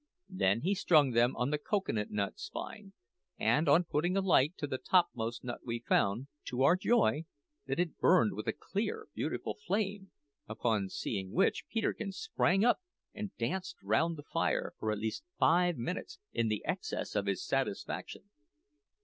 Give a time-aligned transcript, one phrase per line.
[0.31, 2.93] Then he strung them on the cocoa nut spine,
[3.37, 7.25] and on putting a light to the topmost nut we found, to our joy,
[7.67, 10.09] that it burned with a clear, beautiful flame,
[10.49, 12.81] upon seeing which Peterkin sprang up
[13.13, 17.45] and danced round the fire for at least five minutes in the excess of his
[17.45, 18.31] satisfaction.